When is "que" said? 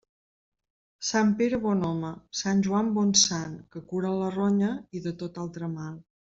3.77-3.85